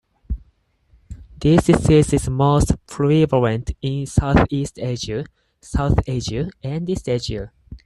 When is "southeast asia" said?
4.07-5.25